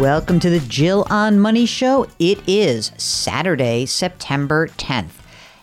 Welcome 0.00 0.40
to 0.40 0.50
the 0.50 0.60
Jill 0.60 1.06
on 1.08 1.38
Money 1.38 1.66
Show. 1.66 2.08
It 2.18 2.40
is 2.48 2.90
Saturday, 2.98 3.86
September 3.86 4.66
10th. 4.68 5.12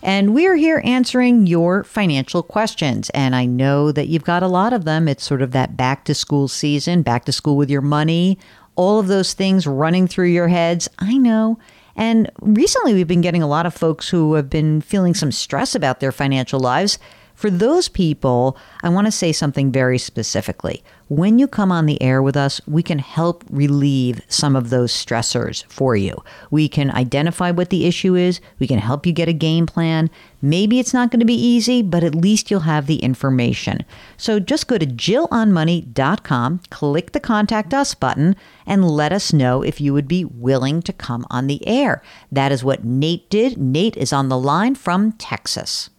And 0.01 0.33
we're 0.33 0.55
here 0.55 0.81
answering 0.85 1.45
your 1.45 1.83
financial 1.83 2.41
questions. 2.41 3.09
And 3.11 3.35
I 3.35 3.45
know 3.45 3.91
that 3.91 4.07
you've 4.07 4.23
got 4.23 4.41
a 4.41 4.47
lot 4.47 4.73
of 4.73 4.85
them. 4.85 5.07
It's 5.07 5.23
sort 5.23 5.41
of 5.41 5.51
that 5.51 5.75
back 5.75 6.05
to 6.05 6.15
school 6.15 6.47
season, 6.47 7.01
back 7.03 7.25
to 7.25 7.31
school 7.31 7.57
with 7.57 7.69
your 7.69 7.81
money, 7.81 8.39
all 8.75 8.99
of 8.99 9.07
those 9.07 9.33
things 9.33 9.67
running 9.67 10.07
through 10.07 10.29
your 10.29 10.47
heads. 10.47 10.89
I 10.97 11.17
know. 11.17 11.59
And 11.95 12.31
recently, 12.39 12.93
we've 12.93 13.07
been 13.07 13.21
getting 13.21 13.43
a 13.43 13.47
lot 13.47 13.65
of 13.65 13.73
folks 13.73 14.07
who 14.09 14.35
have 14.35 14.49
been 14.49 14.81
feeling 14.81 15.13
some 15.13 15.31
stress 15.31 15.75
about 15.75 15.99
their 15.99 16.13
financial 16.13 16.59
lives. 16.59 16.97
For 17.41 17.49
those 17.49 17.89
people, 17.89 18.55
I 18.83 18.89
want 18.89 19.07
to 19.07 19.11
say 19.11 19.31
something 19.31 19.71
very 19.71 19.97
specifically. 19.97 20.83
When 21.07 21.39
you 21.39 21.47
come 21.47 21.71
on 21.71 21.87
the 21.87 21.99
air 21.99 22.21
with 22.21 22.37
us, 22.37 22.61
we 22.67 22.83
can 22.83 22.99
help 22.99 23.43
relieve 23.49 24.21
some 24.27 24.55
of 24.55 24.69
those 24.69 24.93
stressors 24.93 25.65
for 25.65 25.95
you. 25.95 26.23
We 26.51 26.69
can 26.69 26.91
identify 26.91 27.49
what 27.49 27.71
the 27.71 27.87
issue 27.87 28.13
is, 28.13 28.41
we 28.59 28.67
can 28.67 28.77
help 28.77 29.07
you 29.07 29.11
get 29.11 29.27
a 29.27 29.33
game 29.33 29.65
plan. 29.65 30.11
Maybe 30.39 30.79
it's 30.79 30.93
not 30.93 31.09
going 31.09 31.19
to 31.19 31.25
be 31.25 31.33
easy, 31.33 31.81
but 31.81 32.03
at 32.03 32.13
least 32.13 32.51
you'll 32.51 32.59
have 32.59 32.85
the 32.85 32.97
information. 32.97 33.85
So 34.17 34.39
just 34.39 34.67
go 34.67 34.77
to 34.77 34.85
jillonmoney.com, 34.85 36.61
click 36.69 37.11
the 37.11 37.19
contact 37.19 37.73
us 37.73 37.95
button, 37.95 38.35
and 38.67 38.87
let 38.87 39.11
us 39.11 39.33
know 39.33 39.63
if 39.63 39.81
you 39.81 39.93
would 39.93 40.07
be 40.07 40.25
willing 40.25 40.83
to 40.83 40.93
come 40.93 41.25
on 41.31 41.47
the 41.47 41.67
air. 41.67 42.03
That 42.31 42.51
is 42.51 42.63
what 42.63 42.85
Nate 42.85 43.31
did. 43.31 43.57
Nate 43.57 43.97
is 43.97 44.13
on 44.13 44.29
the 44.29 44.37
line 44.37 44.75
from 44.75 45.13
Texas. 45.13 45.89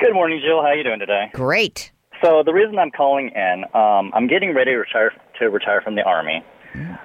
Good 0.00 0.14
morning, 0.14 0.40
Jill. 0.40 0.62
How 0.62 0.68
are 0.68 0.76
you 0.76 0.84
doing 0.84 1.00
today? 1.00 1.28
Great. 1.32 1.90
So 2.22 2.44
the 2.44 2.52
reason 2.52 2.78
I'm 2.78 2.92
calling 2.92 3.30
in, 3.34 3.64
um, 3.74 4.12
I'm 4.14 4.28
getting 4.28 4.54
ready 4.54 4.70
to 4.70 4.76
retire 4.78 5.10
to 5.40 5.50
retire 5.50 5.80
from 5.80 5.96
the 5.96 6.02
army, 6.02 6.44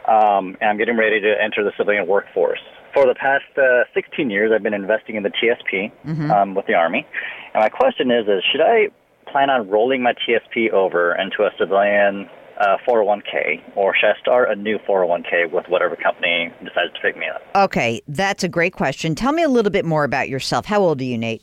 um, 0.07 0.55
and 0.61 0.69
I'm 0.69 0.77
getting 0.77 0.95
ready 0.95 1.19
to 1.19 1.33
enter 1.41 1.63
the 1.63 1.71
civilian 1.75 2.05
workforce. 2.05 2.59
For 2.93 3.07
the 3.07 3.15
past 3.15 3.45
uh, 3.57 3.85
16 3.95 4.29
years, 4.29 4.51
I've 4.53 4.61
been 4.61 4.75
investing 4.75 5.15
in 5.15 5.23
the 5.23 5.31
TSP 5.31 5.91
um, 6.29 6.53
with 6.53 6.67
the 6.67 6.75
army, 6.75 7.07
and 7.55 7.61
my 7.61 7.69
question 7.69 8.11
is: 8.11 8.27
is 8.27 8.43
should 8.51 8.61
I 8.61 8.89
plan 9.31 9.49
on 9.49 9.67
rolling 9.69 10.03
my 10.03 10.13
TSP 10.13 10.71
over 10.71 11.15
into 11.15 11.43
a 11.43 11.49
civilian 11.57 12.29
uh, 12.59 12.77
401k, 12.87 13.75
or 13.75 13.95
should 13.95 14.09
I 14.09 14.19
start 14.19 14.51
a 14.51 14.55
new 14.55 14.77
401k 14.77 15.51
with 15.51 15.65
whatever 15.67 15.95
company 15.95 16.53
decides 16.59 16.93
to 16.93 16.99
pick 17.01 17.17
me 17.17 17.25
up? 17.27 17.41
Okay, 17.55 18.01
that's 18.07 18.43
a 18.43 18.49
great 18.49 18.73
question. 18.73 19.15
Tell 19.15 19.31
me 19.31 19.41
a 19.41 19.49
little 19.49 19.71
bit 19.71 19.85
more 19.85 20.03
about 20.03 20.29
yourself. 20.29 20.67
How 20.67 20.81
old 20.81 21.01
are 21.01 21.05
you, 21.05 21.17
Nate? 21.17 21.41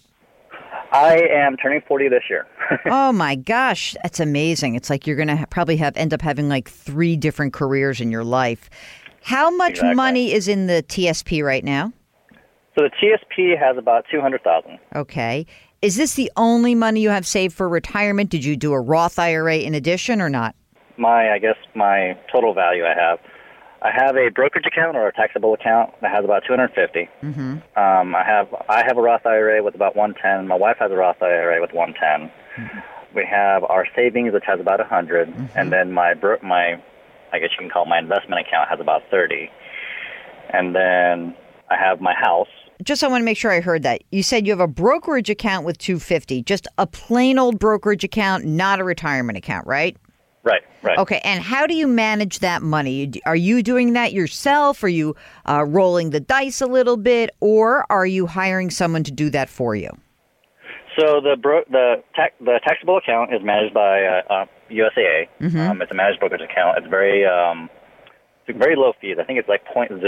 I 0.92 1.18
am 1.30 1.56
turning 1.56 1.80
40 1.86 2.08
this 2.08 2.22
year. 2.28 2.46
oh 2.86 3.12
my 3.12 3.34
gosh, 3.36 3.94
that's 4.02 4.20
amazing. 4.20 4.74
It's 4.74 4.90
like 4.90 5.06
you're 5.06 5.16
going 5.16 5.28
to 5.28 5.36
ha- 5.36 5.46
probably 5.50 5.76
have 5.76 5.96
end 5.96 6.12
up 6.12 6.20
having 6.22 6.48
like 6.48 6.68
three 6.68 7.16
different 7.16 7.52
careers 7.52 8.00
in 8.00 8.10
your 8.10 8.24
life. 8.24 8.68
How 9.22 9.50
much 9.50 9.72
Exactly. 9.72 9.94
money 9.94 10.32
is 10.32 10.48
in 10.48 10.66
the 10.66 10.82
TSP 10.88 11.44
right 11.44 11.64
now? 11.64 11.92
so 12.78 12.84
the 12.84 12.90
TSP 13.02 13.58
has 13.58 13.76
about 13.76 14.04
200,000. 14.10 14.78
Okay. 14.96 15.44
Is 15.82 15.96
this 15.96 16.14
the 16.14 16.30
only 16.36 16.74
money 16.74 17.00
you 17.00 17.10
have 17.10 17.26
saved 17.26 17.54
for 17.54 17.68
retirement? 17.68 18.30
Did 18.30 18.44
you 18.44 18.56
do 18.56 18.72
a 18.72 18.80
Roth 18.80 19.18
IRA 19.18 19.58
in 19.58 19.74
addition 19.74 20.20
or 20.20 20.28
not? 20.30 20.54
my 20.96 21.32
I 21.32 21.38
guess 21.38 21.56
my 21.74 22.16
total 22.30 22.52
value 22.54 22.84
I 22.84 22.94
have. 22.94 23.18
I 23.82 23.90
have 23.90 24.16
a 24.16 24.28
brokerage 24.28 24.66
account 24.66 24.96
or 24.96 25.08
a 25.08 25.12
taxable 25.12 25.54
account 25.54 25.92
that 26.02 26.10
has 26.10 26.24
about 26.24 26.42
250. 26.46 27.08
Mm-hmm. 27.22 27.40
Um, 27.78 28.14
I 28.14 28.22
have 28.24 28.48
I 28.68 28.84
have 28.84 28.98
a 28.98 29.02
Roth 29.02 29.24
IRA 29.24 29.62
with 29.62 29.74
about 29.74 29.96
110. 29.96 30.46
My 30.46 30.54
wife 30.54 30.76
has 30.80 30.90
a 30.90 30.96
Roth 30.96 31.22
IRA 31.22 31.60
with 31.60 31.72
110. 31.72 32.30
We 33.14 33.26
have 33.26 33.64
our 33.64 33.86
savings, 33.96 34.32
which 34.32 34.44
has 34.46 34.60
about 34.60 34.78
100, 34.78 35.50
and 35.54 35.72
then 35.72 35.92
my 35.92 36.14
bro- 36.14 36.38
my 36.42 36.80
I 37.32 37.38
guess 37.38 37.50
you 37.52 37.58
can 37.58 37.70
call 37.70 37.84
it 37.84 37.88
my 37.88 37.98
investment 37.98 38.46
account 38.46 38.68
has 38.68 38.80
about 38.80 39.02
30. 39.10 39.50
And 40.52 40.74
then 40.74 41.34
I 41.70 41.76
have 41.76 42.00
my 42.00 42.14
house. 42.14 42.48
Just 42.82 43.04
I 43.04 43.08
want 43.08 43.20
to 43.20 43.24
make 43.24 43.36
sure 43.36 43.50
I 43.50 43.60
heard 43.60 43.82
that. 43.84 44.02
You 44.10 44.22
said 44.22 44.46
you 44.46 44.52
have 44.52 44.60
a 44.60 44.66
brokerage 44.66 45.30
account 45.30 45.64
with 45.64 45.78
250, 45.78 46.42
just 46.42 46.66
a 46.78 46.86
plain 46.86 47.38
old 47.38 47.58
brokerage 47.58 48.04
account, 48.04 48.44
not 48.44 48.80
a 48.80 48.84
retirement 48.84 49.38
account, 49.38 49.66
right? 49.66 49.96
Right, 50.42 50.62
right. 50.82 50.98
Okay, 50.98 51.20
and 51.22 51.42
how 51.42 51.66
do 51.66 51.74
you 51.74 51.86
manage 51.86 52.38
that 52.38 52.62
money? 52.62 53.12
Are 53.26 53.36
you 53.36 53.62
doing 53.62 53.92
that 53.92 54.14
yourself? 54.14 54.82
Are 54.82 54.88
you 54.88 55.14
uh, 55.46 55.64
rolling 55.64 56.10
the 56.10 56.20
dice 56.20 56.62
a 56.62 56.66
little 56.66 56.96
bit, 56.96 57.30
or 57.40 57.84
are 57.90 58.06
you 58.06 58.26
hiring 58.26 58.70
someone 58.70 59.04
to 59.04 59.12
do 59.12 59.28
that 59.30 59.50
for 59.50 59.74
you? 59.74 59.90
So 60.98 61.20
the 61.20 61.36
bro- 61.40 61.64
the 61.70 62.02
tax 62.16 62.34
the 62.40 62.58
taxable 62.66 62.96
account 62.96 63.34
is 63.34 63.42
managed 63.42 63.74
by 63.74 64.02
uh, 64.02 64.22
uh, 64.32 64.46
USAA. 64.70 65.28
Um, 65.68 65.82
it's 65.82 65.90
a 65.90 65.94
managed 65.94 66.20
brokerage 66.20 66.40
account. 66.40 66.78
It's 66.78 66.88
very 66.88 67.24
um, 67.26 67.68
it's 68.46 68.58
very 68.58 68.76
low 68.76 68.92
fees. 69.00 69.16
I 69.20 69.24
think 69.24 69.38
it's 69.38 69.48
like 69.48 69.64
0.03 69.66 70.00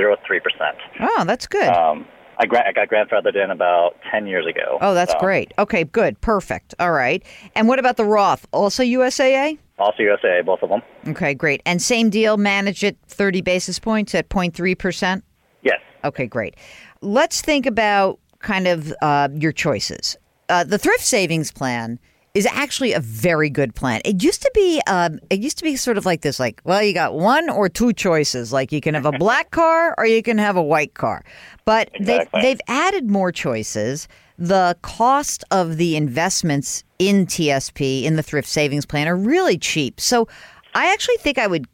percent. 0.42 0.76
Oh, 1.00 1.24
that's 1.24 1.46
good. 1.46 1.68
Um, 1.68 2.06
I, 2.38 2.46
gra- 2.46 2.66
I 2.66 2.72
got 2.72 2.88
grandfathered 2.88 3.36
in 3.36 3.50
about 3.50 3.96
10 4.10 4.26
years 4.26 4.46
ago. 4.46 4.78
oh, 4.80 4.94
that's 4.94 5.12
so, 5.12 5.18
great. 5.18 5.52
Okay, 5.58 5.84
good, 5.84 6.20
perfect. 6.22 6.74
All 6.80 6.90
right. 6.90 7.22
And 7.54 7.68
what 7.68 7.78
about 7.78 7.98
the 7.98 8.04
Roth? 8.04 8.46
Also 8.52 8.82
USAA? 8.82 9.58
Also 9.78 10.02
USAA, 10.02 10.44
both 10.44 10.62
of 10.62 10.68
them. 10.68 10.82
Okay, 11.08 11.34
great. 11.34 11.62
And 11.66 11.80
same 11.80 12.10
deal, 12.10 12.36
manage 12.36 12.84
it 12.84 12.96
30 13.08 13.40
basis 13.40 13.78
points 13.78 14.14
at 14.14 14.28
0.3%? 14.28 15.22
Yes. 15.62 15.80
Okay, 16.04 16.26
great. 16.26 16.56
Let's 17.00 17.40
think 17.40 17.66
about 17.66 18.18
kind 18.40 18.66
of 18.66 18.92
uh, 19.02 19.28
your 19.32 19.52
choices. 19.52 20.16
Uh, 20.48 20.64
the 20.64 20.78
thrift 20.78 21.04
savings 21.04 21.50
plan 21.50 21.98
is 22.34 22.46
actually 22.46 22.94
a 22.94 23.00
very 23.00 23.50
good 23.50 23.74
plan. 23.74 24.00
It 24.04 24.22
used 24.22 24.40
to 24.42 24.50
be, 24.54 24.80
um, 24.86 25.18
it 25.28 25.40
used 25.40 25.58
to 25.58 25.64
be 25.64 25.76
sort 25.76 25.98
of 25.98 26.06
like 26.06 26.22
this, 26.22 26.40
like, 26.40 26.62
well, 26.64 26.82
you 26.82 26.94
got 26.94 27.14
one 27.14 27.50
or 27.50 27.68
two 27.68 27.92
choices. 27.92 28.52
Like 28.52 28.72
you 28.72 28.80
can 28.80 28.94
have 28.94 29.04
a 29.04 29.12
black 29.18 29.50
car 29.50 29.94
or 29.98 30.06
you 30.06 30.22
can 30.22 30.38
have 30.38 30.56
a 30.56 30.62
white 30.62 30.94
car. 30.94 31.22
But 31.64 31.90
Exactly. 31.94 32.40
they've, 32.40 32.42
they've 32.42 32.60
added 32.68 33.10
more 33.10 33.32
choices. 33.32 34.08
The 34.38 34.76
cost 34.80 35.44
of 35.50 35.76
the 35.76 35.94
investments 35.94 36.84
in 36.98 37.26
TSP 37.26 38.04
in 38.04 38.16
the 38.16 38.22
thrift 38.22 38.48
savings 38.48 38.86
plan 38.86 39.08
are 39.08 39.16
really 39.16 39.58
cheap. 39.58 40.00
So 40.00 40.26
I 40.74 40.90
actually 40.92 41.18
think 41.18 41.36
I 41.36 41.46
would 41.46 41.66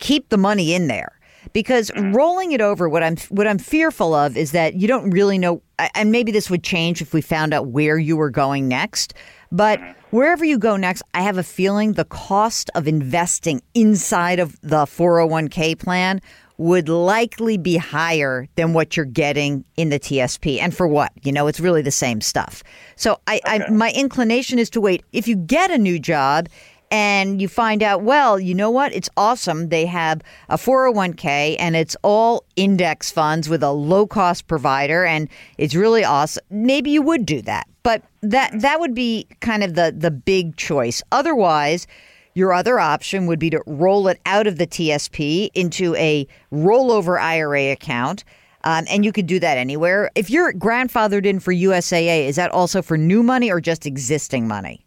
keep 0.00 0.28
the 0.28 0.36
money 0.36 0.74
in 0.74 0.86
there 0.86 1.18
because 1.52 1.90
rolling 1.96 2.52
it 2.52 2.60
over 2.60 2.88
what 2.88 3.02
i'm 3.02 3.16
what 3.28 3.46
i'm 3.46 3.58
fearful 3.58 4.14
of 4.14 4.36
is 4.36 4.52
that 4.52 4.74
you 4.74 4.88
don't 4.88 5.10
really 5.10 5.38
know 5.38 5.62
and 5.94 6.10
maybe 6.10 6.32
this 6.32 6.50
would 6.50 6.64
change 6.64 7.00
if 7.00 7.12
we 7.12 7.20
found 7.20 7.52
out 7.54 7.68
where 7.68 7.96
you 7.98 8.16
were 8.16 8.30
going 8.30 8.66
next 8.66 9.14
but 9.56 9.80
wherever 10.10 10.44
you 10.44 10.58
go 10.58 10.76
next 10.76 11.02
i 11.14 11.20
have 11.20 11.38
a 11.38 11.42
feeling 11.42 11.92
the 11.92 12.04
cost 12.04 12.70
of 12.74 12.88
investing 12.88 13.60
inside 13.74 14.38
of 14.38 14.60
the 14.60 14.84
401k 14.84 15.78
plan 15.78 16.20
would 16.56 16.88
likely 16.88 17.58
be 17.58 17.76
higher 17.76 18.46
than 18.54 18.72
what 18.72 18.96
you're 18.96 19.06
getting 19.06 19.64
in 19.76 19.88
the 19.88 19.98
TSP. 19.98 20.60
And 20.60 20.74
for 20.74 20.86
what? 20.86 21.10
You 21.24 21.32
know, 21.32 21.46
it's 21.48 21.58
really 21.58 21.82
the 21.82 21.90
same 21.90 22.20
stuff. 22.20 22.62
So 22.96 23.18
I, 23.26 23.40
I 23.44 23.70
my 23.70 23.92
inclination 23.92 24.58
is 24.58 24.70
to 24.70 24.80
wait. 24.80 25.02
If 25.12 25.26
you 25.26 25.36
get 25.36 25.70
a 25.70 25.78
new 25.78 25.98
job 25.98 26.48
and 26.94 27.42
you 27.42 27.48
find 27.48 27.82
out, 27.82 28.02
well, 28.02 28.38
you 28.38 28.54
know 28.54 28.70
what? 28.70 28.94
It's 28.94 29.10
awesome. 29.16 29.68
They 29.68 29.84
have 29.86 30.22
a 30.48 30.56
401k 30.56 31.56
and 31.58 31.74
it's 31.74 31.96
all 32.04 32.44
index 32.54 33.10
funds 33.10 33.48
with 33.48 33.64
a 33.64 33.72
low 33.72 34.06
cost 34.06 34.46
provider 34.46 35.04
and 35.04 35.28
it's 35.58 35.74
really 35.74 36.04
awesome. 36.04 36.44
Maybe 36.50 36.92
you 36.92 37.02
would 37.02 37.26
do 37.26 37.42
that. 37.42 37.66
But 37.82 38.04
that 38.22 38.52
that 38.60 38.78
would 38.78 38.94
be 38.94 39.26
kind 39.40 39.64
of 39.64 39.74
the 39.74 39.92
the 39.96 40.12
big 40.12 40.54
choice. 40.54 41.02
Otherwise, 41.10 41.88
your 42.34 42.52
other 42.52 42.78
option 42.78 43.26
would 43.26 43.40
be 43.40 43.50
to 43.50 43.60
roll 43.66 44.06
it 44.06 44.20
out 44.24 44.46
of 44.46 44.58
the 44.58 44.66
TSP 44.68 45.50
into 45.52 45.96
a 45.96 46.28
rollover 46.52 47.20
IRA 47.20 47.72
account. 47.72 48.22
Um, 48.62 48.84
and 48.88 49.04
you 49.04 49.10
could 49.10 49.26
do 49.26 49.40
that 49.40 49.58
anywhere. 49.58 50.12
If 50.14 50.30
you're 50.30 50.52
grandfathered 50.52 51.26
in 51.26 51.40
for 51.40 51.52
USAA, 51.52 52.28
is 52.28 52.36
that 52.36 52.52
also 52.52 52.82
for 52.82 52.96
new 52.96 53.24
money 53.24 53.50
or 53.50 53.60
just 53.60 53.84
existing 53.84 54.46
money? 54.46 54.83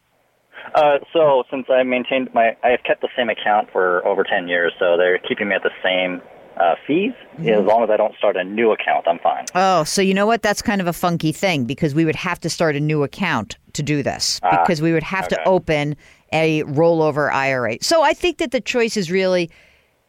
Uh, 0.77 0.99
so 1.11 1.43
since 1.49 1.65
I 1.69 1.81
maintained 1.81 2.29
my, 2.35 2.55
I 2.63 2.69
have 2.69 2.83
kept 2.83 3.01
the 3.01 3.09
same 3.17 3.29
account 3.29 3.71
for 3.71 4.05
over 4.05 4.23
10 4.23 4.47
years, 4.47 4.73
so 4.77 4.95
they're 4.95 5.17
keeping 5.17 5.49
me 5.49 5.55
at 5.55 5.63
the 5.63 5.71
same 5.83 6.21
uh, 6.55 6.75
fees. 6.85 7.13
As 7.39 7.65
long 7.65 7.83
as 7.83 7.89
I 7.89 7.97
don't 7.97 8.15
start 8.15 8.37
a 8.37 8.43
new 8.43 8.71
account, 8.71 9.07
I'm 9.07 9.17
fine. 9.17 9.45
Oh, 9.55 9.83
so 9.85 10.03
you 10.03 10.13
know 10.13 10.27
what? 10.27 10.43
That's 10.43 10.61
kind 10.61 10.79
of 10.79 10.85
a 10.85 10.93
funky 10.93 11.31
thing 11.31 11.65
because 11.65 11.95
we 11.95 12.05
would 12.05 12.15
have 12.15 12.39
to 12.41 12.49
start 12.49 12.75
a 12.75 12.79
new 12.79 13.01
account 13.01 13.57
to 13.73 13.81
do 13.81 14.03
this 14.03 14.39
because 14.51 14.79
we 14.79 14.93
would 14.93 15.03
have 15.03 15.27
to 15.29 15.43
open 15.47 15.95
a 16.31 16.61
rollover 16.63 17.31
IRA. 17.31 17.77
So 17.81 18.03
I 18.03 18.13
think 18.13 18.37
that 18.37 18.51
the 18.51 18.61
choice 18.61 18.97
is 18.97 19.09
really 19.09 19.49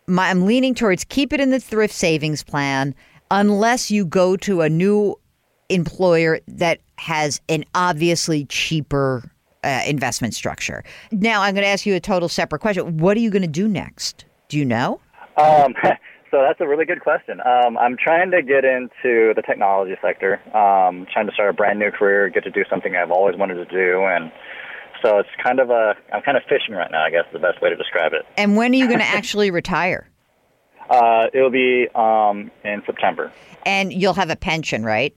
my, 0.06 0.28
I'm 0.28 0.44
leaning 0.44 0.74
towards 0.74 1.04
keep 1.04 1.32
it 1.32 1.40
in 1.40 1.48
the 1.48 1.60
thrift 1.60 1.94
savings 1.94 2.42
plan 2.42 2.94
unless 3.30 3.90
you 3.90 4.04
go 4.04 4.36
to 4.36 4.60
a 4.60 4.68
new 4.68 5.16
employer 5.70 6.40
that 6.46 6.80
has 6.96 7.40
an 7.48 7.64
obviously 7.74 8.44
cheaper 8.46 9.30
uh, 9.64 9.82
investment 9.86 10.34
structure. 10.34 10.84
Now, 11.12 11.42
I'm 11.42 11.54
going 11.54 11.64
to 11.64 11.68
ask 11.68 11.86
you 11.86 11.94
a 11.94 12.00
total 12.00 12.28
separate 12.28 12.60
question. 12.60 12.98
What 12.98 13.16
are 13.16 13.20
you 13.20 13.30
going 13.30 13.42
to 13.42 13.48
do 13.48 13.68
next? 13.68 14.24
Do 14.48 14.58
you 14.58 14.64
know? 14.64 15.00
Um, 15.36 15.74
so 16.30 16.42
that's 16.42 16.60
a 16.60 16.66
really 16.66 16.84
good 16.84 17.00
question. 17.00 17.40
Um, 17.40 17.78
I'm 17.78 17.96
trying 17.96 18.30
to 18.32 18.42
get 18.42 18.64
into 18.64 19.34
the 19.34 19.42
technology 19.46 19.96
sector. 20.02 20.34
Um, 20.56 21.06
trying 21.12 21.26
to 21.26 21.32
start 21.32 21.50
a 21.50 21.52
brand 21.52 21.78
new 21.78 21.90
career, 21.90 22.28
get 22.28 22.44
to 22.44 22.50
do 22.50 22.64
something 22.70 22.96
I've 22.96 23.10
always 23.10 23.36
wanted 23.36 23.54
to 23.54 23.64
do, 23.66 24.04
and 24.04 24.32
so 25.02 25.18
it's 25.18 25.28
kind 25.42 25.60
of 25.60 25.70
a 25.70 25.94
I'm 26.12 26.22
kind 26.22 26.36
of 26.36 26.42
fishing 26.48 26.74
right 26.74 26.90
now. 26.90 27.04
I 27.04 27.10
guess 27.10 27.24
is 27.26 27.32
the 27.32 27.38
best 27.38 27.62
way 27.62 27.70
to 27.70 27.76
describe 27.76 28.12
it. 28.12 28.22
And 28.36 28.56
when 28.56 28.72
are 28.72 28.76
you 28.76 28.86
going 28.86 28.98
to 29.00 29.04
actually 29.04 29.50
retire? 29.50 30.08
Uh, 30.90 31.26
it'll 31.34 31.50
be 31.50 31.86
um, 31.94 32.50
in 32.64 32.82
September. 32.86 33.30
And 33.66 33.92
you'll 33.92 34.14
have 34.14 34.30
a 34.30 34.36
pension, 34.36 34.84
right? 34.84 35.14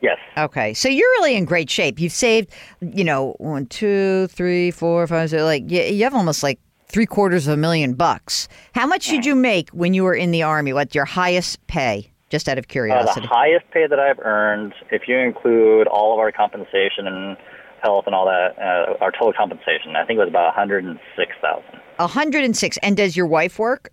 Yes. 0.00 0.18
Okay, 0.36 0.74
so 0.74 0.88
you're 0.88 1.08
really 1.20 1.36
in 1.36 1.44
great 1.46 1.70
shape. 1.70 1.98
You've 1.98 2.12
saved, 2.12 2.50
you 2.80 3.02
know, 3.04 3.34
one, 3.38 3.66
two, 3.66 4.26
three, 4.28 4.70
four, 4.70 5.06
five, 5.06 5.30
six, 5.30 5.42
like 5.42 5.70
you, 5.70 5.82
you 5.82 6.04
have 6.04 6.14
almost 6.14 6.42
like 6.42 6.58
three 6.88 7.06
quarters 7.06 7.46
of 7.46 7.54
a 7.54 7.56
million 7.56 7.94
bucks. 7.94 8.46
How 8.74 8.86
much 8.86 9.08
did 9.08 9.24
you 9.24 9.34
make 9.34 9.70
when 9.70 9.94
you 9.94 10.04
were 10.04 10.14
in 10.14 10.30
the 10.30 10.42
army? 10.42 10.72
What's 10.72 10.94
your 10.94 11.06
highest 11.06 11.66
pay? 11.66 12.10
Just 12.28 12.48
out 12.48 12.58
of 12.58 12.64
Uh, 12.64 12.68
curiosity. 12.68 13.20
the 13.22 13.26
highest 13.28 13.64
pay 13.70 13.86
that 13.86 13.98
I've 14.00 14.18
earned, 14.18 14.74
if 14.90 15.02
you 15.08 15.16
include 15.18 15.86
all 15.86 16.12
of 16.12 16.18
our 16.18 16.32
compensation 16.32 17.06
and 17.06 17.36
health 17.82 18.04
and 18.06 18.14
all 18.14 18.26
that, 18.26 18.58
uh, 18.58 19.02
our 19.02 19.12
total 19.12 19.32
compensation, 19.32 19.94
I 19.96 20.04
think 20.04 20.18
it 20.18 20.20
was 20.20 20.28
about 20.28 20.46
one 20.46 20.54
hundred 20.54 20.84
and 20.84 20.98
six 21.16 21.32
thousand. 21.40 21.80
One 21.96 22.08
hundred 22.08 22.44
and 22.44 22.56
six. 22.56 22.76
And 22.82 22.96
does 22.96 23.16
your 23.16 23.26
wife 23.26 23.58
work? 23.58 23.90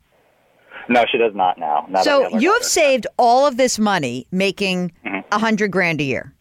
No, 0.90 1.06
she 1.10 1.18
does 1.18 1.34
not 1.34 1.58
now. 1.58 1.86
we 1.90 2.02
So 2.04 2.28
you 2.38 2.52
have 2.52 2.64
saved 2.64 3.08
all 3.18 3.46
of 3.48 3.56
this 3.58 3.80
money 3.80 4.28
making 4.32 4.92
Mm-hmm. 5.06 5.13
A 5.36 5.40
hundred 5.40 5.72
grand 5.72 6.00
a 6.02 6.04
year. 6.04 6.34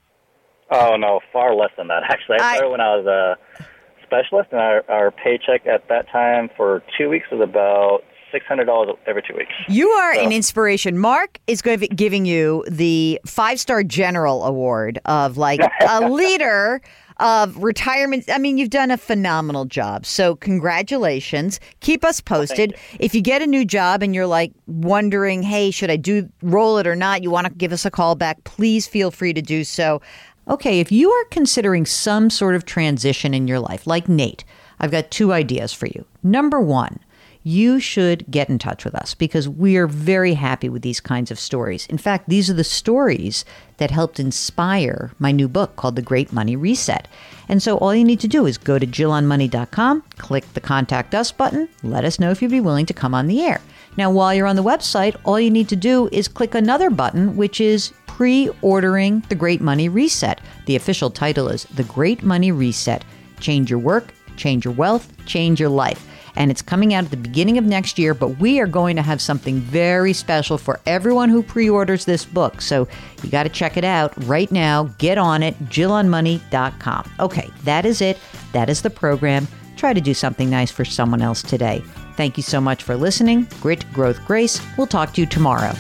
Oh 0.71 0.97
no, 0.97 1.21
far 1.33 1.55
less 1.55 1.71
than 1.77 1.89
that. 1.89 2.03
Actually, 2.05 2.39
I 2.41 2.53
I- 2.53 2.57
started 2.57 2.71
when 2.71 2.81
I 2.81 2.97
was 2.97 3.07
a 3.07 3.65
specialist, 4.05 4.49
and 4.53 4.61
our, 4.61 4.85
our 4.91 5.11
paycheck 5.11 5.67
at 5.67 5.89
that 5.89 6.09
time 6.11 6.51
for 6.57 6.83
two 6.99 7.09
weeks 7.09 7.27
was 7.31 7.41
about 7.41 8.01
six 8.31 8.47
hundred 8.47 8.65
dollars 8.67 8.95
every 9.07 9.23
two 9.23 9.37
weeks. 9.37 9.53
You 9.69 9.89
are 9.91 10.13
an 10.13 10.33
inspiration. 10.33 10.99
Mark 10.99 11.39
is 11.47 11.61
going 11.63 11.79
to 11.79 11.89
be 11.89 11.95
giving 11.95 12.25
you 12.25 12.65
the 12.71 13.21
five 13.27 13.61
star 13.61 13.83
general 13.83 14.45
award 14.45 14.99
of 15.05 15.37
like 15.37 15.61
a 15.89 16.09
leader 16.09 16.81
of 17.23 17.57
retirement. 17.57 18.25
I 18.29 18.39
mean, 18.39 18.59
you've 18.59 18.71
done 18.71 18.91
a 18.91 18.99
phenomenal 18.99 19.65
job. 19.65 20.05
So, 20.05 20.35
congratulations. 20.35 21.61
Keep 21.81 22.05
us 22.05 22.21
posted. 22.21 22.75
if 22.99 23.15
you 23.15 23.23
get 23.23 23.41
a 23.41 23.47
new 23.47 23.65
job 23.65 24.03
and 24.03 24.13
you're 24.13 24.27
like 24.27 24.53
wondering, 24.67 25.43
hey, 25.43 25.71
should 25.71 25.89
I 25.89 25.97
do 25.97 26.29
roll 26.43 26.79
it 26.79 26.87
or 26.87 26.97
not? 26.97 27.23
You 27.23 27.31
want 27.31 27.47
to 27.47 27.53
give 27.53 27.73
us 27.73 27.87
a 27.87 27.91
call 27.91 28.17
back, 28.17 28.43
please 28.43 28.89
feel 28.89 29.13
free 29.13 29.33
to 29.33 29.41
do 29.41 29.63
so. 29.63 30.03
Okay, 30.49 30.81
if 30.81 30.91
you 30.91 31.11
are 31.11 31.25
considering 31.27 31.87
some 31.87 32.29
sort 32.29 32.57
of 32.57 32.67
transition 32.67 33.33
in 33.33 33.47
your 33.47 33.61
life, 33.61 33.87
like 33.87 34.09
Nate, 34.09 34.45
I've 34.81 34.91
got 34.91 35.13
two 35.13 35.33
ideas 35.33 35.73
for 35.73 35.87
you. 35.87 36.05
Number 36.25 36.61
one, 36.61 36.99
you 37.45 37.81
should 37.81 38.25
get 38.31 38.49
in 38.49 38.59
touch 38.59 38.85
with 38.85 38.95
us 38.95 39.15
because 39.15 39.49
we 39.49 39.77
are 39.77 39.87
very 39.87 40.35
happy 40.35 40.69
with 40.69 40.83
these 40.83 41.01
kinds 41.01 41.31
of 41.31 41.39
stories. 41.39 41.87
In 41.87 41.99
fact, 41.99 42.29
these 42.29 42.49
are 42.49 42.55
the 42.55 42.65
stories 42.65 43.45
that 43.79 43.91
helped 43.91 44.21
inspire 44.21 45.11
my 45.19 45.33
new 45.33 45.49
book 45.49 45.75
called 45.77 45.97
The 45.97 46.03
Great 46.03 46.33
Money 46.33 46.55
Reset. 46.55 47.09
And 47.49 47.63
so 47.63 47.79
all 47.79 47.95
you 47.95 48.05
need 48.05 48.21
to 48.21 48.29
do 48.29 48.47
is 48.47 48.59
go 48.59 48.79
to 48.79 48.87
jillonmoney.com, 48.87 50.03
click 50.19 50.53
the 50.55 50.61
contact 50.61 51.15
us 51.15 51.33
button, 51.33 51.69
let 51.83 52.05
us 52.05 52.21
know 52.21 52.31
if 52.31 52.41
you'd 52.41 52.51
be 52.51 52.61
willing 52.61 52.87
to 52.87 52.95
come 52.95 53.15
on 53.15 53.27
the 53.27 53.43
air. 53.43 53.61
Now, 53.97 54.11
while 54.11 54.33
you're 54.33 54.47
on 54.47 54.57
the 54.57 54.63
website, 54.63 55.17
all 55.25 55.39
you 55.39 55.51
need 55.51 55.69
to 55.69 55.77
do 55.77 56.09
is 56.13 56.29
click 56.29 56.55
another 56.55 56.91
button, 56.91 57.37
which 57.37 57.61
is 57.61 57.93
pre 58.07 58.51
ordering 58.63 59.23
The 59.29 59.35
Great 59.35 59.61
Money 59.61 59.89
Reset. 59.89 60.41
The 60.67 60.77
official 60.77 61.11
title 61.11 61.49
is 61.49 61.65
The 61.65 61.85
Great 61.85 62.23
Money 62.23 62.53
Reset 62.53 63.05
Change 63.41 63.69
Your 63.69 63.81
Work, 63.81 64.15
Change 64.37 64.65
Your 64.65 64.73
Wealth, 64.73 65.13
Change 65.27 65.61
Your 65.61 65.69
Life 65.69 66.09
and 66.37 66.51
it's 66.51 66.63
coming 66.63 66.95
out 66.95 67.05
at 67.05 67.11
the 67.11 67.17
beginning 67.17 67.59
of 67.59 67.65
next 67.65 67.99
year. 67.99 68.15
But 68.15 68.39
we 68.41 68.61
are 68.61 68.67
going 68.67 68.97
to 68.97 69.03
have 69.03 69.21
something 69.21 69.59
very 69.59 70.13
special 70.13 70.59
for 70.59 70.81
everyone 70.87 71.29
who 71.29 71.43
pre 71.43 71.69
orders 71.69 72.05
this 72.05 72.25
book. 72.25 72.61
So 72.61 72.89
you 73.23 73.31
got 73.31 73.45
to 73.45 73.49
check 73.49 73.77
it 73.77 73.85
out 73.85 74.13
right 74.25 74.51
now. 74.51 74.85
Get 74.99 75.19
on 75.19 75.43
it, 75.43 75.59
jillonmoney.com. 75.67 77.11
Okay, 77.21 77.51
that 77.65 77.87
is 77.87 78.01
it. 78.01 78.19
That 78.53 78.69
is 78.69 78.83
the 78.83 78.91
program. 78.91 79.47
Try 79.77 79.93
to 79.93 80.01
do 80.01 80.15
something 80.15 80.49
nice 80.49 80.71
for 80.71 80.85
someone 80.85 81.23
else 81.23 81.43
today. 81.43 81.83
Thank 82.17 82.37
you 82.37 82.43
so 82.43 82.61
much 82.61 82.83
for 82.83 82.97
listening. 82.97 83.49
Grit, 83.61 83.91
growth, 83.93 84.25
grace. 84.25 84.61
We'll 84.77 84.87
talk 84.87 85.15
to 85.15 85.21
you 85.21 85.27
tomorrow. 85.27 85.73